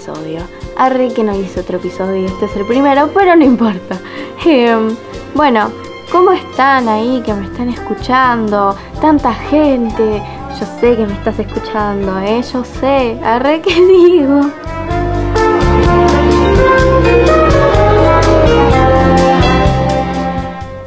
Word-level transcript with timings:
episodio. 0.00 0.40
Arre 0.78 1.12
que 1.12 1.22
no 1.22 1.38
hice 1.38 1.60
otro 1.60 1.76
episodio 1.76 2.26
este 2.26 2.46
es 2.46 2.56
el 2.56 2.64
primero, 2.66 3.10
pero 3.12 3.36
no 3.36 3.44
importa. 3.44 3.98
Em, 4.46 4.96
bueno, 5.34 5.70
¿cómo 6.10 6.32
están 6.32 6.88
ahí 6.88 7.22
que 7.24 7.34
me 7.34 7.44
están 7.44 7.68
escuchando? 7.68 8.74
Tanta 9.00 9.34
gente. 9.34 10.22
Yo 10.58 10.66
sé 10.80 10.96
que 10.96 11.06
me 11.06 11.12
estás 11.12 11.38
escuchando, 11.38 12.18
¿eh? 12.20 12.42
Yo 12.50 12.64
sé. 12.64 13.20
Arre 13.22 13.60
que 13.60 13.74
digo. 13.86 14.40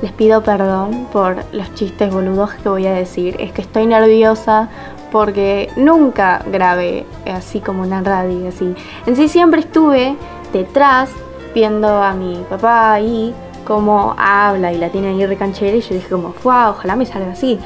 Les 0.02 0.11
pido 0.14 0.41
perdón 0.41 1.08
por 1.14 1.38
los 1.53 1.72
chistes 1.75 2.11
boludos 2.11 2.52
que 2.56 2.69
voy 2.69 2.88
a 2.88 2.94
decir. 2.94 3.36
Es 3.39 3.52
que 3.52 3.61
estoy 3.61 3.86
nerviosa 3.86 4.69
porque 5.14 5.69
nunca 5.75 6.42
grabé 6.52 7.06
así 7.31 7.59
como 7.59 7.83
una 7.83 8.02
radio, 8.02 8.50
así. 8.50 8.73
En 9.06 9.16
sí 9.16 9.28
siempre 9.28 9.59
estuve 9.59 10.16
detrás 10.52 11.11
viendo 11.53 11.88
a 12.02 12.16
mi 12.16 12.44
papá 12.50 12.94
ahí 12.94 13.31
cómo 13.64 14.16
habla 14.17 14.73
y 14.73 14.80
la 14.80 14.89
tiene 14.89 15.09
ahí 15.09 15.23
recanchera 15.28 15.78
y 15.78 15.81
yo 15.81 15.94
dije 15.94 16.09
como, 16.09 16.34
wow, 16.44 16.72
ojalá 16.72 16.95
me 16.95 17.06
salga 17.06 17.34
así. 17.34 17.59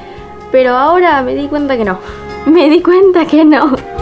Pero 0.52 0.75
ahora 0.75 1.22
me 1.22 1.36
di 1.36 1.48
cuenta 1.48 1.78
que 1.78 1.86
no. 1.86 1.98
Me 2.48 2.70
di 2.70 2.81
cuenta 2.81 3.25
que 3.25 3.44
no. 3.44 3.97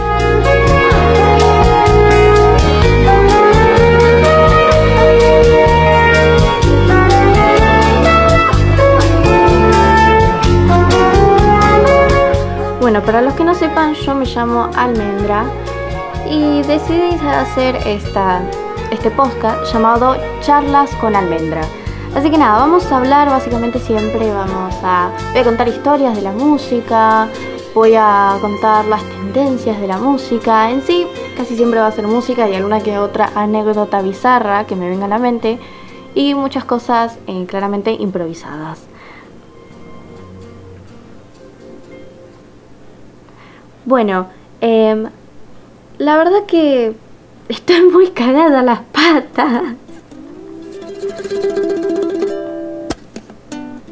Para 13.06 13.22
los 13.22 13.34
que 13.34 13.44
no 13.44 13.54
sepan, 13.54 13.94
yo 13.94 14.16
me 14.16 14.26
llamo 14.26 14.68
Almendra 14.74 15.44
y 16.28 16.60
decidí 16.62 17.14
hacer 17.24 17.76
esta, 17.86 18.42
este 18.90 19.12
podcast 19.12 19.72
llamado 19.72 20.16
Charlas 20.40 20.90
con 20.96 21.14
Almendra. 21.14 21.60
Así 22.16 22.30
que 22.30 22.36
nada, 22.36 22.58
vamos 22.58 22.90
a 22.90 22.96
hablar 22.96 23.28
básicamente 23.28 23.78
siempre, 23.78 24.28
vamos 24.32 24.74
a, 24.82 25.12
voy 25.30 25.40
a 25.40 25.44
contar 25.44 25.68
historias 25.68 26.16
de 26.16 26.22
la 26.22 26.32
música, 26.32 27.28
voy 27.74 27.94
a 27.96 28.38
contar 28.40 28.84
las 28.86 29.04
tendencias 29.04 29.80
de 29.80 29.86
la 29.86 29.98
música. 29.98 30.68
En 30.68 30.82
sí, 30.82 31.06
casi 31.36 31.54
siempre 31.54 31.78
va 31.78 31.86
a 31.86 31.92
ser 31.92 32.08
música 32.08 32.48
y 32.48 32.56
alguna 32.56 32.80
que 32.80 32.98
otra 32.98 33.30
anécdota 33.36 34.02
bizarra 34.02 34.66
que 34.66 34.74
me 34.74 34.90
venga 34.90 35.04
a 35.04 35.08
la 35.08 35.18
mente 35.18 35.60
y 36.12 36.34
muchas 36.34 36.64
cosas 36.64 37.18
eh, 37.28 37.46
claramente 37.46 37.92
improvisadas. 37.92 38.95
Bueno, 43.86 44.26
em, 44.60 45.06
la 45.98 46.16
verdad 46.16 46.44
que 46.48 46.96
estoy 47.48 47.82
muy 47.92 48.10
cagada 48.10 48.62
las 48.62 48.80
patas. 48.80 49.62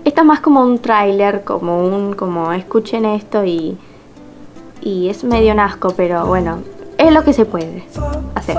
Esto 0.05 0.21
es 0.21 0.27
más 0.27 0.41
como 0.41 0.63
un 0.63 0.81
tráiler, 0.81 1.45
como 1.45 1.87
un, 1.87 2.15
como 2.15 2.53
escuchen 2.53 3.05
esto 3.05 3.45
y, 3.45 3.79
y 4.81 5.09
es 5.09 5.23
medio 5.23 5.55
nasco, 5.55 5.95
pero 5.97 6.27
bueno, 6.27 6.59
es 6.99 7.13
lo 7.13 7.23
que 7.23 7.33
se 7.33 7.45
puede 7.45 7.85
hacer. 8.35 8.59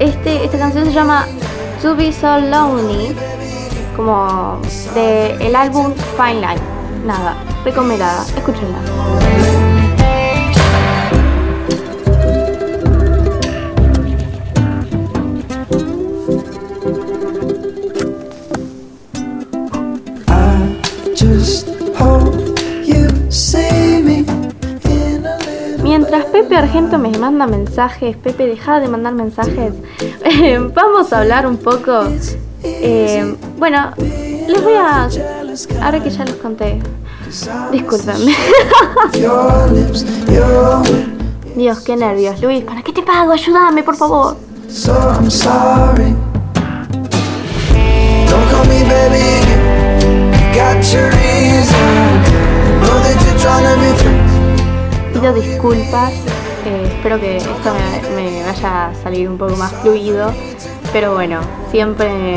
este, 0.00 0.44
esta 0.44 0.58
canción 0.58 0.86
se 0.86 0.92
llama 0.92 1.26
To 1.82 1.94
Be 1.94 2.12
So 2.12 2.40
Lonely, 2.40 3.14
como 3.96 4.58
de 4.94 5.32
el 5.46 5.54
álbum 5.54 5.92
Fine 6.16 6.40
Line. 6.40 6.60
Nada, 7.04 7.36
recomendada, 7.64 8.24
escúchenla. 8.36 8.78
Mientras 26.10 26.32
Pepe 26.32 26.56
Argento 26.56 26.98
me 26.98 27.16
manda 27.16 27.46
mensajes, 27.46 28.16
Pepe 28.16 28.48
deja 28.48 28.80
de 28.80 28.88
mandar 28.88 29.14
mensajes, 29.14 29.74
vamos 30.74 31.12
a 31.12 31.20
hablar 31.20 31.46
un 31.46 31.56
poco. 31.56 32.02
Eh, 32.64 33.36
bueno, 33.56 33.92
les 33.96 34.60
voy 34.60 34.72
a... 34.72 35.08
Ahora 35.80 36.02
que 36.02 36.10
ya 36.10 36.24
les 36.24 36.34
conté. 36.34 36.80
Disculpenme. 37.70 38.34
Dios, 41.54 41.78
qué 41.78 41.96
nervios. 41.96 42.42
Luis, 42.42 42.64
¿para 42.64 42.82
qué 42.82 42.92
te 42.92 43.02
pago? 43.02 43.30
Ayúdame, 43.30 43.84
por 43.84 43.94
favor. 43.94 44.36
Pido 55.20 55.34
disculpas, 55.34 56.12
eh, 56.64 56.94
espero 56.96 57.20
que 57.20 57.36
esto 57.36 57.74
me, 58.16 58.42
vaya 58.42 58.86
a 58.86 58.94
salir 58.94 59.28
un 59.28 59.36
poco 59.36 59.54
más 59.54 59.70
fluido, 59.82 60.32
pero 60.94 61.12
bueno, 61.12 61.40
siempre 61.70 62.36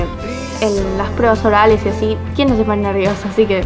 en 0.60 0.98
las 0.98 1.10
pruebas 1.12 1.46
orales 1.46 1.80
y 1.86 1.90
así, 1.90 2.18
¿quién 2.36 2.50
no 2.50 2.58
se 2.58 2.66
pone 2.66 2.82
nervioso? 2.82 3.30
Así 3.30 3.46
que 3.46 3.64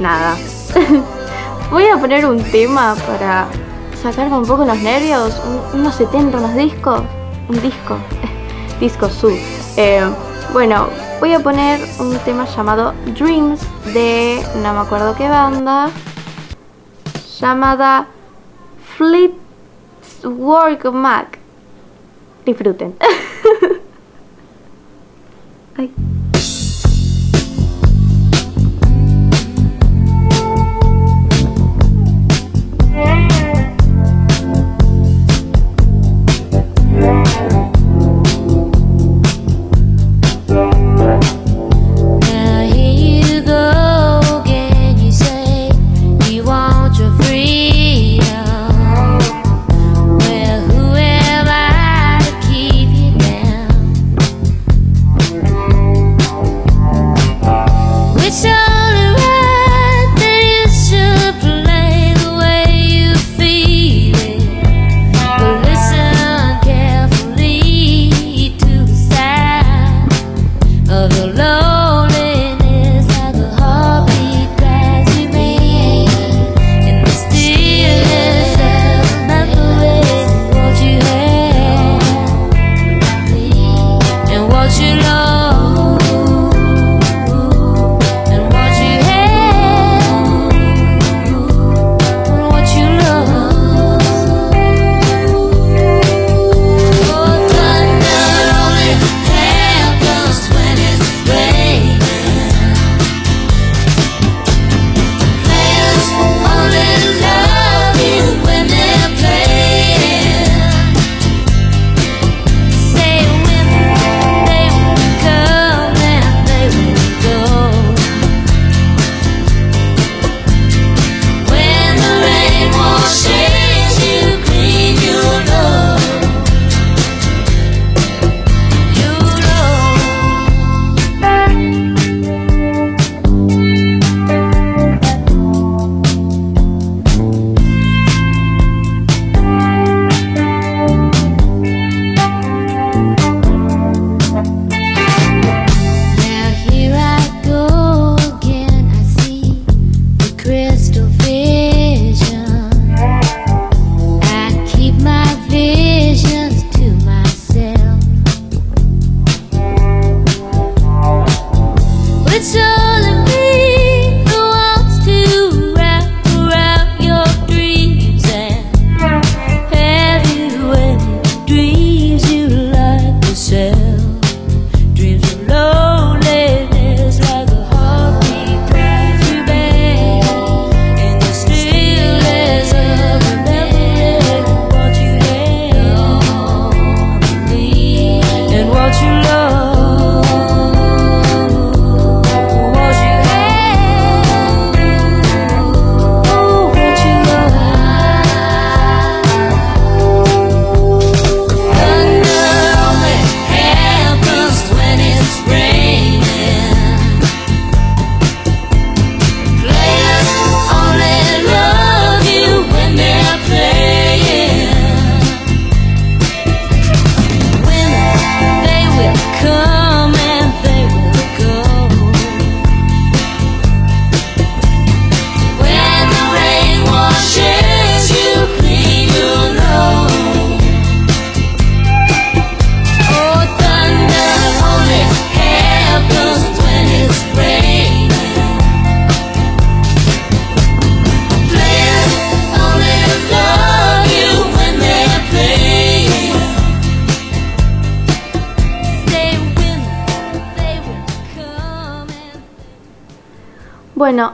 nada. 0.00 0.36
Voy 1.70 1.86
a 1.86 1.96
poner 1.98 2.26
un 2.26 2.42
tema 2.42 2.96
para 3.06 3.46
sacarme 4.02 4.36
un 4.36 4.46
poco 4.46 4.64
los 4.64 4.78
nervios, 4.78 5.40
unos 5.72 5.94
70, 5.94 6.38
unos 6.38 6.56
discos, 6.56 7.02
un 7.48 7.62
disco, 7.62 7.98
disco 8.80 9.08
su. 9.08 9.28
Eh, 9.76 10.02
bueno, 10.52 10.88
voy 11.20 11.34
a 11.34 11.40
poner 11.40 11.78
un 12.00 12.16
tema 12.18 12.46
llamado 12.46 12.94
Dreams 13.16 13.60
de 13.92 14.44
no 14.62 14.72
me 14.72 14.80
acuerdo 14.80 15.14
qué 15.14 15.28
banda 15.28 15.90
llamada 17.40 18.06
Fleetwood 18.96 20.92
Mac. 20.92 21.38
Disfruten. 22.44 22.94
Ay. 25.76 26.07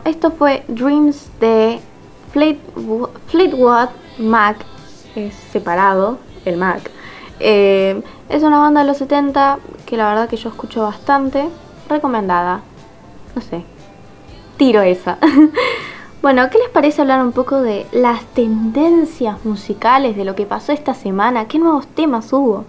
Esto 0.05 0.31
fue 0.31 0.65
Dreams 0.69 1.29
de 1.41 1.81
Fleetwood 2.33 3.89
Mac, 4.19 4.57
es 5.15 5.35
separado 5.35 6.19
el 6.45 6.57
Mac. 6.57 6.91
Eh, 7.41 8.03
es 8.29 8.43
una 8.43 8.59
banda 8.59 8.83
de 8.83 8.87
los 8.87 8.99
70 8.99 9.59
que 9.87 9.97
la 9.97 10.09
verdad 10.09 10.29
que 10.29 10.37
yo 10.37 10.49
escucho 10.49 10.83
bastante, 10.83 11.49
recomendada. 11.89 12.61
No 13.35 13.43
sé, 13.43 13.65
tiro 14.57 14.83
esa. 14.83 15.19
bueno, 16.23 16.49
¿qué 16.51 16.59
les 16.59 16.69
parece 16.69 17.03
hablar 17.03 17.23
un 17.23 17.33
poco 17.33 17.61
de 17.61 17.87
las 17.93 18.25
tendencias 18.27 19.45
musicales 19.45 20.17
de 20.17 20.25
lo 20.25 20.35
que 20.35 20.47
pasó 20.47 20.73
esta 20.73 20.95
semana? 20.95 21.49
¿Qué 21.49 21.59
nuevos 21.59 21.87
temas 21.87 22.33
hubo? 22.33 22.65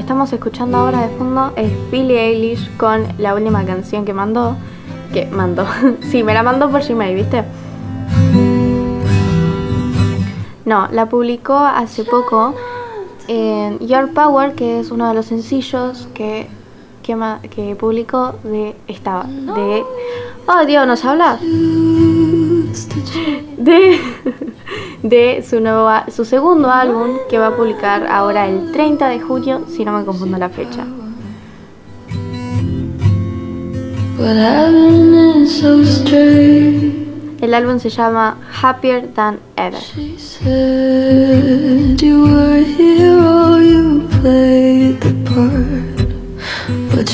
Estamos 0.00 0.32
escuchando 0.32 0.78
ahora 0.78 1.06
de 1.06 1.16
fondo 1.16 1.52
es 1.56 1.70
Billie 1.90 2.18
Eilish 2.18 2.74
con 2.78 3.06
la 3.18 3.34
última 3.34 3.64
canción 3.66 4.06
que 4.06 4.14
mandó. 4.14 4.56
Que 5.12 5.26
mandó. 5.26 5.66
sí, 6.10 6.22
me 6.24 6.32
la 6.32 6.42
mandó 6.42 6.70
por 6.70 6.82
Gmail, 6.82 7.14
¿viste? 7.14 7.44
No, 10.64 10.88
la 10.90 11.06
publicó 11.06 11.58
hace 11.58 12.04
poco 12.04 12.54
en 13.28 13.78
Your 13.80 14.12
Power, 14.14 14.54
que 14.54 14.80
es 14.80 14.90
uno 14.90 15.06
de 15.08 15.14
los 15.14 15.26
sencillos 15.26 16.08
que, 16.14 16.48
que, 17.02 17.14
que 17.50 17.76
publicó 17.76 18.36
de 18.42 18.74
esta. 18.88 19.24
de. 19.24 19.84
Oh 20.46 20.64
Dios, 20.66 20.86
¿nos 20.86 21.04
habla? 21.04 21.38
De 23.58 24.00
de 25.02 25.44
su, 25.48 25.60
nuevo, 25.60 25.88
su 26.08 26.24
segundo 26.24 26.70
álbum 26.70 27.16
que 27.28 27.38
va 27.38 27.48
a 27.48 27.56
publicar 27.56 28.06
ahora 28.06 28.48
el 28.48 28.72
30 28.72 29.08
de 29.08 29.20
julio, 29.20 29.62
si 29.68 29.84
no 29.84 29.92
me 29.92 30.04
confundo 30.04 30.38
la 30.38 30.48
fecha. 30.48 30.86
El 37.40 37.54
álbum 37.54 37.78
se 37.78 37.88
llama 37.88 38.36
Happier 38.62 39.08
Than 39.14 39.38
Ever. 39.56 39.80
But 46.90 47.08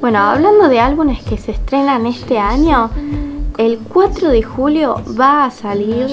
bueno, 0.00 0.18
hablando 0.18 0.68
de 0.68 0.78
álbumes 0.78 1.22
que 1.24 1.38
se 1.38 1.50
estrenan 1.50 2.06
este 2.06 2.38
año, 2.38 2.90
el 3.58 3.78
4 3.78 4.28
de 4.28 4.42
julio 4.42 5.02
va 5.18 5.46
a 5.46 5.50
salir 5.50 6.06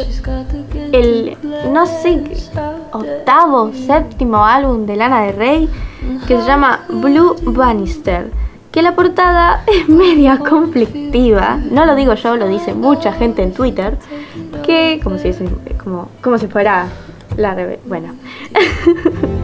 el, 0.91 1.37
no 1.71 1.85
sé, 1.85 2.23
octavo, 2.91 3.71
séptimo 3.73 4.43
álbum 4.43 4.87
de 4.87 4.95
Lana 4.95 5.21
de 5.21 5.31
Rey 5.33 5.69
que 6.27 6.39
se 6.39 6.47
llama 6.47 6.85
Blue 6.89 7.35
Bannister. 7.43 8.31
Que 8.71 8.81
la 8.81 8.95
portada 8.95 9.63
es 9.67 9.87
media 9.87 10.39
conflictiva, 10.39 11.59
no 11.69 11.85
lo 11.85 11.93
digo 11.95 12.15
yo, 12.15 12.37
lo 12.37 12.47
dice 12.47 12.73
mucha 12.73 13.13
gente 13.13 13.43
en 13.43 13.53
Twitter, 13.53 13.97
que 14.65 14.99
como 15.03 15.17
si, 15.19 15.31
como, 15.83 16.09
como 16.21 16.37
si 16.37 16.47
fuera 16.47 16.87
la 17.37 17.55
Bueno. 17.85 18.15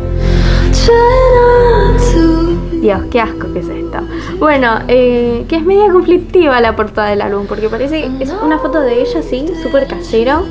Dios, 2.82 3.02
qué 3.12 3.20
asco 3.20 3.52
que 3.52 3.60
es 3.60 3.68
esto. 3.68 3.98
Bueno, 4.40 4.80
eh, 4.88 5.46
que 5.50 5.58
es 5.58 5.66
media 5.66 5.92
conflictiva 5.92 6.62
la 6.62 6.76
portada 6.76 7.10
del 7.10 7.22
álbum, 7.22 7.46
porque 7.48 7.70
parece 7.70 8.10
es 8.20 8.32
una 8.44 8.60
foto 8.60 8.80
de 8.82 9.02
ella 9.02 9.20
así, 9.20 9.48
súper 9.62 9.88
casero, 9.88 10.46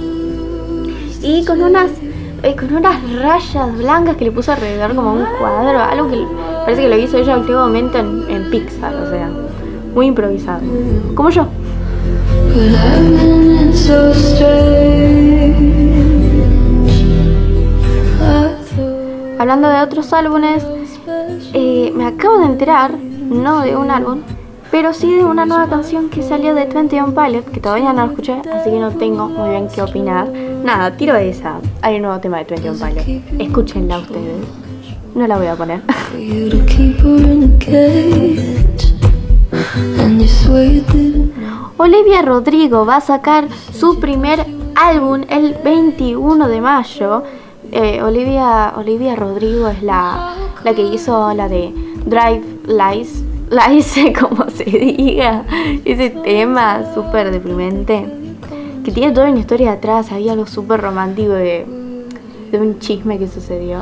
y 1.23 1.45
con 1.45 1.63
unas 1.63 1.91
eh, 2.43 2.55
con 2.55 2.75
unas 2.75 2.97
rayas 3.15 3.79
blancas 3.79 4.17
que 4.17 4.25
le 4.27 4.33
puso 4.33 4.53
alrededor 4.53 4.95
como 4.95 5.15
un 5.15 5.25
cuadro, 5.39 5.81
algo 5.81 6.11
que 6.11 6.27
parece 6.65 6.83
que 6.83 6.89
lo 6.89 6.97
hizo 6.99 7.17
ella 7.17 7.33
en 7.33 7.41
último 7.41 7.61
momento 7.61 7.99
en, 7.99 8.25
en 8.29 8.51
Pixar, 8.51 8.95
o 8.95 9.11
sea, 9.11 9.31
muy 9.95 10.07
improvisado, 10.07 10.61
como 11.15 11.31
yo. 11.31 11.47
Hablando 19.47 19.69
de 19.69 19.81
otros 19.81 20.13
álbumes, 20.13 20.67
eh, 21.55 21.93
me 21.95 22.05
acabo 22.05 22.39
de 22.41 22.47
enterar, 22.47 22.91
no 22.99 23.61
de 23.61 23.77
un 23.77 23.93
álbum, 23.93 24.23
pero 24.73 24.93
sí 24.93 25.15
de 25.15 25.25
una 25.25 25.47
nueva 25.47 25.69
canción 25.69 26.11
que 26.11 26.21
salió 26.25 26.53
de 26.53 26.65
21 26.65 27.15
Pilot, 27.15 27.53
que 27.53 27.61
todavía 27.61 27.93
no 27.93 28.07
la 28.07 28.11
escuché, 28.11 28.43
así 28.53 28.71
que 28.71 28.81
no 28.81 28.91
tengo 28.91 29.29
muy 29.29 29.51
bien 29.51 29.69
qué 29.73 29.83
opinar. 29.83 30.29
Nada, 30.65 30.97
tiro 30.97 31.15
esa. 31.15 31.61
Hay 31.81 31.95
un 31.95 32.03
nuevo 32.03 32.19
tema 32.19 32.39
de 32.39 32.45
21 32.57 32.77
Pilot. 32.77 33.41
Escúchenla 33.41 33.99
ustedes. 34.01 34.49
No 35.15 35.29
la 35.29 35.39
voy 35.39 35.47
a 35.47 35.55
poner. 35.55 35.81
Olivia 41.77 42.23
Rodrigo 42.23 42.85
va 42.85 42.97
a 42.97 43.01
sacar 43.01 43.47
su 43.73 44.01
primer 44.01 44.45
álbum 44.75 45.23
el 45.29 45.55
21 45.63 46.49
de 46.49 46.61
mayo 46.61 47.23
eh, 47.73 48.03
Olivia, 48.03 48.73
Olivia 48.77 49.17
Rodrigo 49.17 49.69
es 49.69 49.83
la, 49.83 50.35
la 50.65 50.75
que 50.75 50.83
hizo 50.83 51.33
la 51.35 51.49
de 51.49 51.73
Drive 52.05 52.43
Lies, 52.67 53.25
Lies, 53.51 53.95
como 54.21 54.49
se 54.51 54.65
diga, 54.65 55.45
ese 55.85 56.11
tema 56.11 56.83
súper 56.95 57.31
deprimente, 57.31 58.07
que 58.85 58.93
tiene 58.93 59.13
toda 59.13 59.31
una 59.31 59.39
historia 59.39 59.73
atrás, 59.73 60.13
había 60.13 60.33
algo 60.33 60.47
súper 60.47 60.81
romántico 60.81 61.33
de, 61.33 61.67
de 62.51 62.61
un 62.61 62.79
chisme 62.79 63.19
que 63.19 63.27
sucedió, 63.29 63.81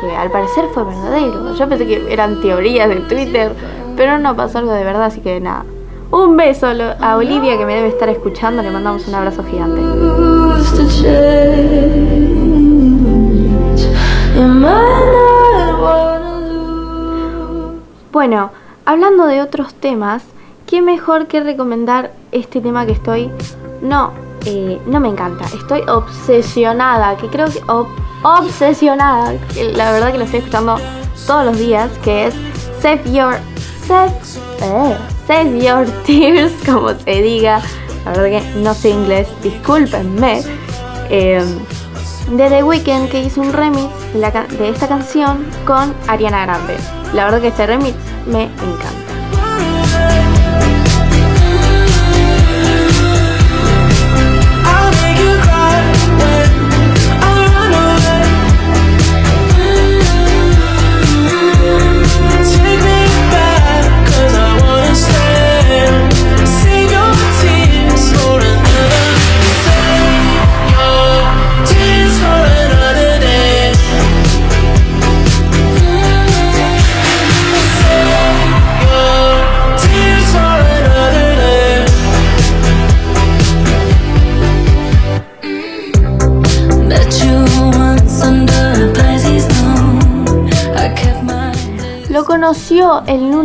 que 0.00 0.14
al 0.14 0.30
parecer 0.30 0.66
fue 0.72 0.84
verdadero. 0.84 1.54
Yo 1.54 1.68
pensé 1.68 1.86
que 1.86 2.12
eran 2.12 2.40
teorías 2.40 2.88
de 2.88 2.96
Twitter, 2.96 3.52
pero 3.96 4.18
no 4.18 4.36
pasó 4.36 4.58
algo 4.58 4.72
de 4.72 4.84
verdad, 4.84 5.04
así 5.04 5.20
que 5.20 5.40
nada. 5.40 5.64
Un 6.10 6.36
beso 6.36 6.66
a 6.66 7.16
Olivia 7.16 7.56
que 7.56 7.64
me 7.64 7.74
debe 7.74 7.88
estar 7.88 8.10
escuchando, 8.10 8.62
le 8.62 8.70
mandamos 8.70 9.08
un 9.08 9.14
abrazo 9.14 9.42
gigante. 9.44 9.80
Bueno, 18.12 18.50
hablando 18.84 19.26
de 19.26 19.42
otros 19.42 19.74
temas, 19.74 20.22
qué 20.66 20.80
mejor 20.80 21.26
que 21.26 21.40
recomendar 21.40 22.12
este 22.30 22.60
tema 22.60 22.86
que 22.86 22.92
estoy. 22.92 23.30
No, 23.82 24.12
eh, 24.46 24.80
no 24.86 25.00
me 25.00 25.08
encanta. 25.08 25.44
Estoy 25.46 25.82
obsesionada, 25.88 27.16
que 27.16 27.28
creo 27.28 27.46
que 27.48 27.60
obsesionada. 28.22 29.34
la 29.74 29.92
verdad 29.92 30.12
que 30.12 30.18
lo 30.18 30.24
estoy 30.24 30.40
escuchando 30.40 30.76
todos 31.26 31.46
los 31.46 31.58
días, 31.58 31.90
que 32.04 32.26
es 32.26 32.34
Save 32.80 33.02
Your 33.12 33.34
Save, 33.86 34.12
eh, 34.62 34.96
save 35.26 35.58
Your 35.58 35.86
Tears, 36.06 36.52
como 36.64 36.90
se 36.90 37.22
diga. 37.22 37.60
La 38.04 38.12
verdad 38.12 38.40
que 38.40 38.58
no 38.60 38.74
sé 38.74 38.90
inglés, 38.90 39.28
discúlpenme. 39.42 40.42
Eh, 41.10 41.44
de 42.36 42.48
The 42.48 42.62
Weeknd 42.62 43.10
que 43.10 43.22
hizo 43.22 43.40
un 43.42 43.52
remix 43.52 43.90
de 44.14 44.68
esta 44.68 44.88
canción 44.88 45.44
con 45.66 45.94
Ariana 46.08 46.46
Grande. 46.46 46.76
La 47.12 47.24
verdad 47.24 47.40
que 47.40 47.48
este 47.48 47.66
remix 47.66 47.94
me 48.26 48.44
encanta. 48.44 49.11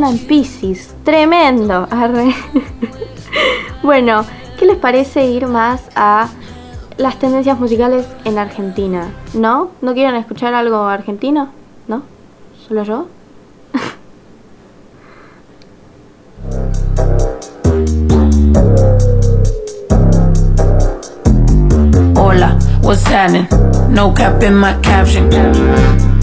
Luna 0.08 0.12
en 0.12 0.28
Pisces. 0.28 0.96
Tremendo. 1.04 1.88
bueno, 3.84 4.26
¿qué 4.58 4.66
les 4.66 4.78
parece 4.78 5.26
ir 5.26 5.48
más 5.48 5.82
a 5.96 6.30
las 6.98 7.20
tendencias 7.20 7.60
musicales 7.60 8.08
en 8.24 8.38
Argentina? 8.38 9.10
¿No? 9.34 9.72
¿No 9.82 9.94
quieren 9.94 10.16
escuchar 10.16 10.54
algo 10.54 10.84
argentino? 10.86 11.50
¿No? 11.88 12.04
¿Solo 12.68 12.84
yo? 12.84 13.08
Hola, 22.16 22.58
what's 22.82 23.06
happening? 23.06 23.48
No 23.90 24.14
cap 24.14 24.42
in 24.44 24.56
my 24.56 24.74
caption. 24.82 26.17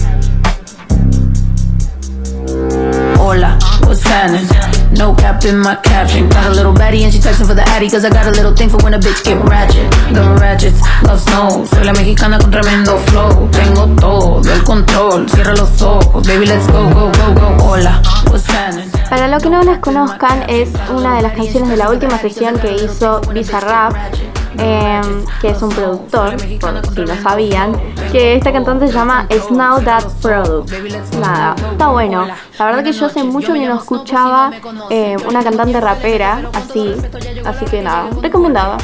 Para 19.09 19.27
los 19.27 19.41
que 19.43 19.49
no 19.49 19.61
las 19.63 19.79
conozcan, 19.79 20.43
es 20.49 20.69
una 20.89 21.15
de 21.15 21.21
las 21.21 21.33
canciones 21.33 21.69
de 21.69 21.77
la 21.77 21.89
última 21.89 22.17
sesión 22.17 22.57
que 22.57 22.75
hizo 22.75 23.21
Bizarrap 23.33 23.93
Em, 24.57 25.25
que 25.41 25.49
es 25.49 25.61
un 25.61 25.69
productor, 25.69 26.35
por 26.59 26.93
si 26.93 27.01
no 27.01 27.21
sabían, 27.21 27.73
que 28.11 28.35
esta 28.35 28.51
cantante 28.51 28.87
se 28.87 28.93
llama 28.93 29.27
Snow 29.29 29.81
That 29.81 30.03
Product. 30.21 30.71
Nada, 31.19 31.55
está 31.71 31.87
bueno. 31.87 32.27
La 32.57 32.65
verdad 32.65 32.83
que 32.83 32.93
yo 32.93 33.05
hace 33.07 33.23
mucho 33.23 33.53
que 33.53 33.67
no 33.67 33.75
escuchaba 33.75 34.51
eh, 34.89 35.17
una 35.27 35.43
cantante 35.43 35.79
rapera 35.81 36.41
así, 36.53 36.95
así 37.45 37.65
que 37.65 37.81
nada, 37.81 38.09
recomendaba. 38.21 38.77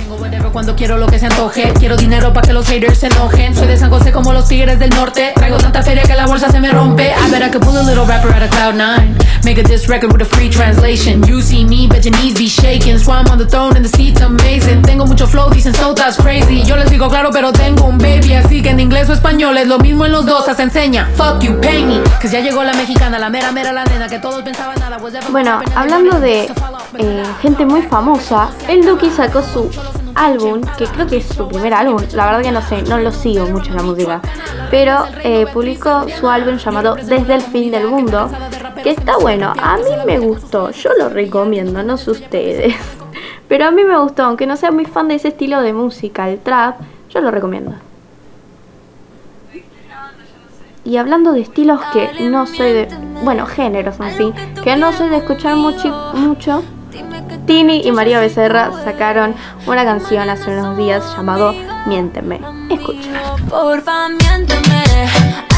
Cuando 0.52 0.76
quiero 0.76 0.98
lo 0.98 1.08
que 1.08 1.18
se 1.18 1.28
antoje, 1.28 1.72
quiero 1.80 1.96
dinero 1.96 2.34
para 2.34 2.48
que 2.48 2.54
los 2.54 2.68
haters 2.68 3.00
se 3.00 3.08
enojen. 3.08 3.56
Soy 3.56 3.68
de 3.68 3.78
San 3.78 3.90
José 3.90 4.12
como 4.12 4.34
los 4.34 4.48
tigres 4.48 4.78
del 4.80 4.90
norte. 4.90 5.32
Traigo 5.36 5.58
tanta 5.58 5.82
feria 5.82 6.04
que 6.04 6.16
la 6.16 6.26
bolsa 6.26 6.52
se 6.52 6.60
me 6.60 6.70
rompe. 6.72 7.12
I 7.12 7.32
bet 7.32 7.42
I 7.42 7.50
could 7.50 7.64
pull 7.64 7.78
a 7.78 7.84
little 7.84 8.06
rapper 8.06 8.34
out 8.34 8.44
of 8.44 8.50
cloud 8.50 8.76
nine. 8.76 9.16
Make 9.44 9.58
a 9.60 9.64
diss 9.64 9.88
record 9.88 10.12
with 10.12 10.22
a 10.22 10.26
free 10.26 10.50
translation. 10.50 11.24
You 11.24 11.42
see 11.42 11.64
me, 11.64 11.88
bet 11.88 12.04
your 12.06 12.16
knees 12.18 12.36
be 12.38 12.48
shaking. 12.48 13.00
Swam 13.00 13.26
on 13.28 13.38
the 13.38 13.48
throne 13.48 13.76
and 13.76 13.86
the 13.86 13.90
seat's 13.90 14.22
amazing. 14.22 14.84
Tengo 14.84 15.06
mucho 15.06 15.26
flow, 15.26 15.50
dicen 15.62 15.76
so 15.76 15.94
that's 15.94 16.18
crazy. 16.18 16.64
Yo 16.64 16.76
les 16.76 16.90
digo 16.90 17.08
claro, 17.08 17.30
pero 17.32 17.54
tengo 17.54 17.86
un 17.86 18.00
baby. 18.00 18.34
Así 18.34 18.64
que 18.64 18.70
en 18.70 18.80
inglés 18.80 19.08
o 19.10 19.14
español 19.14 19.56
es 19.58 19.68
lo 19.68 19.78
mismo 19.78 20.06
en 20.06 20.12
los 20.12 20.26
dos. 20.26 20.46
Se 20.46 20.64
enseña. 20.64 21.08
Fuck 21.16 21.42
you, 21.42 21.62
pay 21.62 21.86
me. 21.86 22.02
Que 22.20 22.28
ya 22.28 22.40
llegó 22.40 22.64
la 22.64 22.74
mexicana, 22.74 23.20
la 23.20 23.30
mera 23.30 23.52
mera 23.52 23.72
la 23.72 23.84
nena. 23.86 24.08
Que 24.08 24.18
todos 24.18 24.42
pensaban 24.42 24.80
nada. 24.80 24.98
Bueno, 25.30 25.62
hablando 25.76 26.20
de 26.20 26.50
eh, 26.98 27.24
gente 27.44 27.66
muy 27.66 27.84
famosa, 27.84 28.50
el 28.68 28.84
Duki 28.84 29.12
sacó 29.12 29.44
su 29.44 29.70
álbum, 30.16 30.62
que 30.78 30.86
creo 30.86 31.06
que 31.06 31.18
es 31.18 31.28
su 31.28 31.48
primer 31.48 31.74
álbum, 31.74 32.02
la 32.14 32.26
verdad 32.26 32.42
que 32.42 32.52
no 32.52 32.62
sé, 32.62 32.82
no 32.84 32.98
lo 32.98 33.12
sigo 33.12 33.46
mucho 33.48 33.72
en 33.72 33.78
la 33.78 33.84
música, 33.84 34.22
pero 34.70 35.06
eh, 35.24 35.46
publicó 35.54 36.06
su 36.20 36.28
álbum 36.30 36.58
llamado 36.58 36.96
Desde 36.96 37.36
el 37.36 37.42
fin 37.42 37.72
del 37.72 37.88
mundo, 37.88 38.30
que 38.84 38.92
está 38.92 39.18
bueno, 39.18 39.54
a 39.58 39.78
mí 39.78 39.84
me 40.06 40.20
gustó, 40.20 40.72
yo 40.72 40.92
lo 41.00 41.10
recomiendo, 41.10 41.82
no 41.82 41.98
sé 41.98 42.12
ustedes, 42.12 42.76
pero 43.52 43.66
a 43.66 43.72
mí 43.72 43.84
me 43.84 43.98
gustó, 44.00 44.24
aunque 44.24 44.48
no 44.48 44.56
sea 44.56 44.72
muy 44.72 44.86
fan 44.86 45.10
de 45.10 45.16
ese 45.16 45.28
estilo 45.28 45.62
de 45.62 45.74
música, 45.74 46.30
el 46.30 46.40
trap, 46.40 46.80
yo 47.10 47.20
lo 47.20 47.32
recomiendo. 47.32 47.74
Y 50.86 50.96
hablando 50.96 51.34
de 51.34 51.42
estilos 51.42 51.82
que 51.92 52.30
no 52.30 52.48
soy 52.48 52.72
de, 52.72 52.88
bueno, 53.26 53.46
géneros 53.46 54.00
así, 54.00 54.32
que 54.64 54.78
no 54.78 54.94
soy 54.94 55.10
de 55.10 55.18
escuchar 55.18 55.58
mucho, 55.58 55.90
mucho 56.14 56.64
Tini 57.46 57.82
y 57.84 57.92
María 57.92 58.22
Becerra 58.22 58.72
sacaron 58.86 59.36
una 59.68 59.84
canción 59.84 60.30
hace 60.30 60.58
unos 60.58 60.78
días 60.78 61.04
llamado 61.18 61.54
Miénteme. 61.88 62.40
Escucha. 62.70 63.36
Porfa, 63.50 64.08
miénteme 64.08 65.51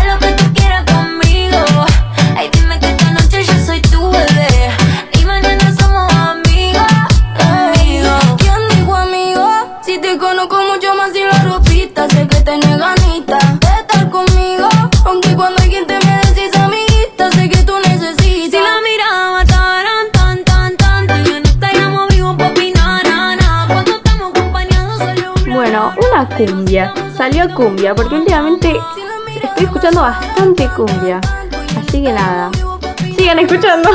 cumbia. 26.45 26.93
Salió 27.17 27.53
cumbia 27.53 27.93
porque 27.95 28.15
últimamente 28.15 28.73
estoy 29.41 29.65
escuchando 29.65 30.01
bastante 30.01 30.67
cumbia. 30.75 31.19
Así 31.79 32.03
que 32.03 32.12
nada. 32.13 32.50
Sigan 33.17 33.39
escuchando. 33.39 33.89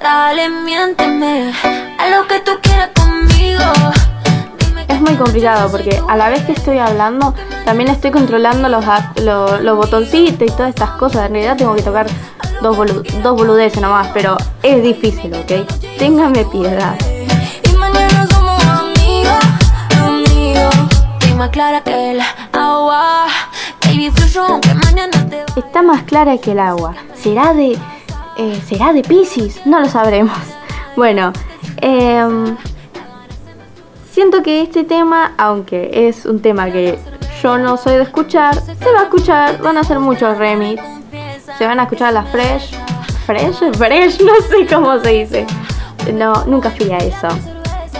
Dale, 0.00 0.48
miénteme 0.50 1.52
a 1.98 2.08
lo 2.08 2.26
que 2.26 2.40
tú 2.40 2.52
quieras 2.62 2.90
conmigo. 2.94 3.62
Es 4.88 5.00
muy 5.00 5.14
complicado 5.14 5.70
porque 5.70 6.00
a 6.08 6.16
la 6.16 6.28
vez 6.28 6.42
que 6.44 6.52
estoy 6.52 6.78
hablando, 6.78 7.34
también 7.64 7.90
estoy 7.90 8.10
controlando 8.10 8.68
los, 8.68 8.84
ac- 8.84 9.18
lo- 9.22 9.58
los 9.60 9.76
botoncitos 9.76 10.46
y 10.46 10.50
todas 10.50 10.68
estas 10.70 10.90
cosas. 10.92 11.26
En 11.26 11.32
realidad 11.32 11.56
tengo 11.56 11.74
que 11.74 11.82
tocar 11.82 12.06
dos, 12.66 12.76
bolu- 12.76 13.02
dos 13.22 13.36
boludeces 13.36 13.80
nomás, 13.80 14.08
pero 14.12 14.36
es 14.62 14.82
difícil, 14.82 15.32
¿ok? 15.34 15.52
Ténganme 15.98 16.44
piedad. 16.46 16.96
y 17.70 17.76
mañana 17.76 18.26
somos 18.30 18.64
amigos, 18.64 19.44
amigos. 20.04 20.74
Estoy 21.20 21.34
más 21.34 21.50
clara 21.50 21.80
que 21.82 22.10
el 22.12 22.20
agua. 22.52 23.26
Baby, 23.84 24.10
fluyo 24.10 24.44
aunque 24.46 24.74
mañana 24.74 25.28
te 25.30 25.36
va. 25.38 25.44
Está 25.56 25.82
más 25.82 26.02
clara 26.02 26.36
que 26.38 26.52
el 26.52 26.58
agua. 26.58 26.94
¿Será 27.14 27.52
de. 27.54 27.78
eh, 28.36 28.60
¿Será 28.68 28.92
de 28.92 29.02
Pisces? 29.02 29.64
No 29.66 29.80
lo 29.80 29.88
sabremos. 29.88 30.36
Bueno, 30.96 31.30
em, 31.82 32.56
siento 34.10 34.42
que 34.42 34.62
este 34.62 34.82
tema, 34.84 35.34
aunque 35.36 35.90
es 36.08 36.24
un 36.24 36.40
tema 36.40 36.70
que 36.70 36.98
yo 37.42 37.58
no 37.58 37.76
soy 37.76 37.96
de 37.96 38.02
escuchar, 38.04 38.54
se 38.54 38.92
va 38.94 39.00
a 39.00 39.02
escuchar, 39.04 39.60
van 39.60 39.76
a 39.76 39.80
hacer 39.80 39.98
muchos 40.00 40.38
remix. 40.38 40.82
Se 41.58 41.66
van 41.66 41.80
a 41.80 41.84
escuchar 41.84 42.12
las 42.12 42.28
fresh. 42.28 42.70
¿Fresh? 43.24 43.58
Fresh, 43.76 44.20
no 44.20 44.34
sé 44.48 44.66
cómo 44.72 45.00
se 45.00 45.08
dice. 45.10 45.46
No, 46.12 46.44
nunca 46.44 46.70
fui 46.70 46.92
a 46.92 46.98
eso. 46.98 47.28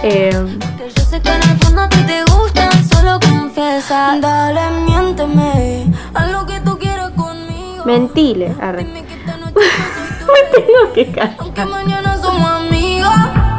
Que 0.01 0.29
yo 0.31 1.03
sé 1.03 1.19
que 1.19 1.29
en 1.29 1.41
el 1.41 1.57
fondo 1.57 1.81
a 1.81 1.89
ti 1.89 1.97
te 2.03 2.23
gustan, 2.31 2.87
solo 2.87 3.19
confiesa. 3.19 4.17
Dale, 4.21 4.61
miénteme 4.85 5.91
a 6.13 6.27
lo 6.27 6.45
que 6.45 6.59
tú 6.59 6.77
quieras 6.77 7.11
conmigo. 7.11 7.83
mentile. 7.85 8.55
arre. 8.61 8.83
Me 9.55 10.61
tengo 10.61 10.93
que 10.93 11.11
callar. 11.11 11.35
Aunque 11.39 11.65
mañana 11.65 12.17
somos 12.21 12.49
amigos, 12.49 13.13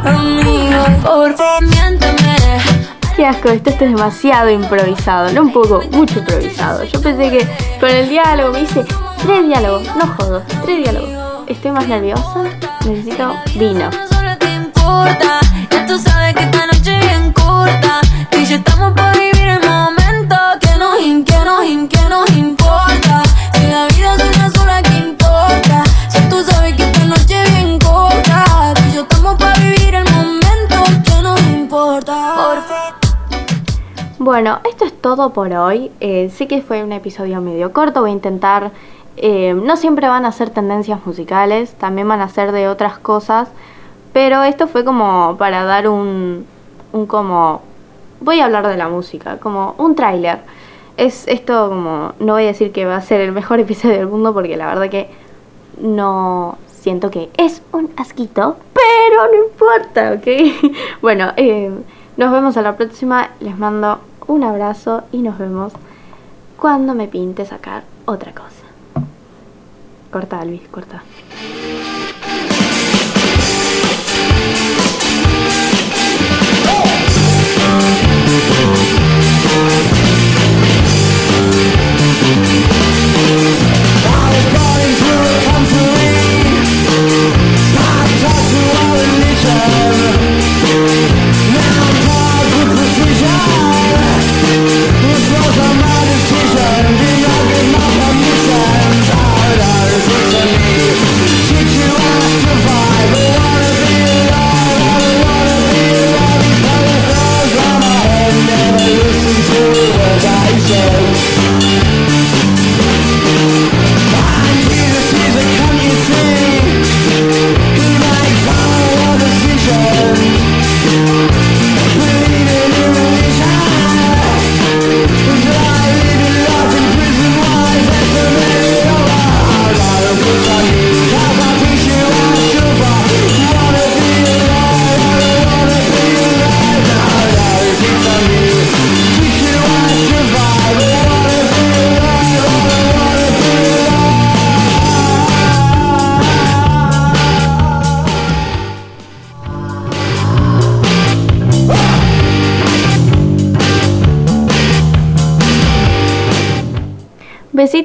amigos. 0.04 0.88
Por 1.02 1.34
favor, 1.34 1.62
miénteme. 1.62 2.36
Qué 3.16 3.26
asco, 3.26 3.48
esto, 3.48 3.70
esto 3.70 3.84
es 3.84 3.90
demasiado 3.90 4.48
improvisado, 4.48 5.32
no 5.32 5.42
un 5.42 5.52
poco, 5.52 5.82
mucho 5.90 6.20
improvisado. 6.20 6.84
Yo 6.84 7.02
pensé 7.02 7.30
que 7.30 7.48
con 7.80 7.90
el 7.90 8.08
diálogo 8.08 8.52
me 8.52 8.62
hice 8.62 8.84
tres 9.18 9.46
diálogos, 9.46 9.82
no 9.96 10.06
jodos, 10.16 10.42
tres 10.64 10.78
diálogos. 10.78 11.44
Estoy 11.46 11.70
más 11.72 11.88
nerviosa, 11.88 12.42
necesito 12.84 13.34
vino. 13.56 13.90
Bueno, 34.30 34.60
esto 34.68 34.84
es 34.84 34.92
todo 35.00 35.32
por 35.32 35.50
hoy. 35.54 35.90
Eh, 36.00 36.28
sé 36.28 36.46
que 36.46 36.60
fue 36.60 36.84
un 36.84 36.92
episodio 36.92 37.40
medio 37.40 37.72
corto, 37.72 38.02
voy 38.02 38.10
a 38.10 38.12
intentar... 38.12 38.72
eh, 39.22 39.54
no 39.54 39.76
siempre 39.76 40.08
van 40.08 40.24
a 40.24 40.32
ser 40.32 40.50
tendencias 40.50 41.04
musicales, 41.06 41.74
también 41.74 42.08
van 42.08 42.20
a 42.20 42.28
ser 42.28 42.52
de 42.52 42.68
otras 42.68 42.98
cosas, 42.98 43.48
pero 44.12 44.42
esto 44.42 44.66
fue 44.68 44.84
como 44.84 45.36
para 45.38 45.64
dar 45.64 45.88
un, 45.88 46.46
como... 47.06 47.62
Voy 48.20 48.40
a 48.40 48.46
hablar 48.46 48.66
de 48.66 48.76
la 48.76 48.88
música, 48.88 49.38
como 49.38 49.74
un 49.78 49.94
tráiler. 49.94 50.40
Es 50.96 51.28
esto 51.28 51.68
como... 51.68 52.14
No 52.18 52.32
voy 52.32 52.44
a 52.44 52.46
decir 52.48 52.72
que 52.72 52.84
va 52.84 52.96
a 52.96 53.00
ser 53.00 53.20
el 53.20 53.32
mejor 53.32 53.60
episodio 53.60 53.96
del 53.96 54.08
mundo 54.08 54.34
porque 54.34 54.56
la 54.56 54.66
verdad 54.66 54.90
que 54.90 55.08
no 55.80 56.58
siento 56.66 57.10
que 57.10 57.30
es 57.36 57.62
un 57.72 57.90
asquito, 57.96 58.56
pero 58.72 59.32
no 59.32 59.44
importa, 59.44 60.12
¿ok? 60.12 60.72
bueno, 61.02 61.32
eh, 61.36 61.70
nos 62.16 62.32
vemos 62.32 62.56
a 62.56 62.62
la 62.62 62.76
próxima. 62.76 63.30
Les 63.40 63.56
mando 63.56 64.00
un 64.26 64.42
abrazo 64.42 65.04
y 65.12 65.18
nos 65.18 65.38
vemos 65.38 65.72
cuando 66.56 66.94
me 66.94 67.06
pinte 67.06 67.46
sacar 67.46 67.84
otra 68.06 68.32
cosa. 68.32 68.57
Corta, 70.10 70.42
Luis, 70.44 70.62
corta. 70.70 71.02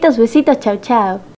Besitos, 0.04 0.18
besitos, 0.18 0.60
chau, 0.60 0.78
chau. 0.80 1.24